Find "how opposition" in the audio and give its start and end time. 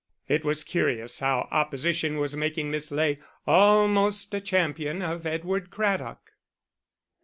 1.19-2.17